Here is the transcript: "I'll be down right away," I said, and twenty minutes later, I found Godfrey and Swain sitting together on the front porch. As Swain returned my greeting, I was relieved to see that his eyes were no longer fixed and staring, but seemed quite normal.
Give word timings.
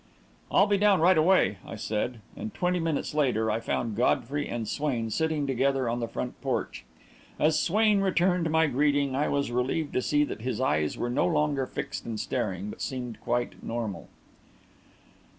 "I'll 0.51 0.65
be 0.65 0.79
down 0.79 0.99
right 0.99 1.15
away," 1.15 1.59
I 1.63 1.75
said, 1.75 2.21
and 2.35 2.51
twenty 2.55 2.79
minutes 2.79 3.13
later, 3.13 3.51
I 3.51 3.59
found 3.59 3.95
Godfrey 3.95 4.49
and 4.49 4.67
Swain 4.67 5.11
sitting 5.11 5.45
together 5.45 5.87
on 5.87 5.99
the 5.99 6.07
front 6.07 6.41
porch. 6.41 6.83
As 7.39 7.59
Swain 7.59 8.01
returned 8.01 8.49
my 8.49 8.65
greeting, 8.65 9.15
I 9.15 9.27
was 9.27 9.51
relieved 9.51 9.93
to 9.93 10.01
see 10.01 10.23
that 10.23 10.41
his 10.41 10.59
eyes 10.59 10.97
were 10.97 11.11
no 11.11 11.27
longer 11.27 11.67
fixed 11.67 12.03
and 12.07 12.19
staring, 12.19 12.71
but 12.71 12.81
seemed 12.81 13.21
quite 13.21 13.61
normal. 13.61 14.09